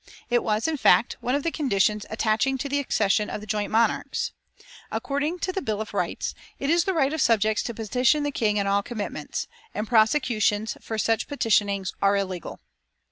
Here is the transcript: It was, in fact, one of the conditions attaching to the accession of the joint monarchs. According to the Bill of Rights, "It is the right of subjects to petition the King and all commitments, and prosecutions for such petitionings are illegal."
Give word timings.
It 0.31 0.43
was, 0.43 0.67
in 0.67 0.77
fact, 0.77 1.17
one 1.21 1.35
of 1.35 1.43
the 1.43 1.51
conditions 1.51 2.07
attaching 2.09 2.57
to 2.57 2.67
the 2.67 2.79
accession 2.79 3.29
of 3.29 3.39
the 3.39 3.45
joint 3.45 3.69
monarchs. 3.69 4.31
According 4.91 5.37
to 5.41 5.51
the 5.53 5.61
Bill 5.61 5.79
of 5.79 5.93
Rights, 5.93 6.33
"It 6.57 6.71
is 6.71 6.85
the 6.85 6.95
right 6.95 7.13
of 7.13 7.21
subjects 7.21 7.61
to 7.61 7.73
petition 7.75 8.23
the 8.23 8.31
King 8.31 8.57
and 8.57 8.67
all 8.67 8.81
commitments, 8.81 9.45
and 9.75 9.87
prosecutions 9.87 10.75
for 10.81 10.97
such 10.97 11.27
petitionings 11.27 11.93
are 12.01 12.17
illegal." 12.17 12.61